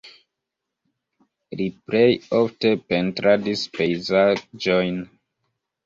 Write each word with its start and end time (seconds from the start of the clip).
Li 1.59 1.67
plej 1.91 2.03
ofte 2.39 2.73
pentradis 2.89 3.69
pejzaĝojn. 3.79 5.03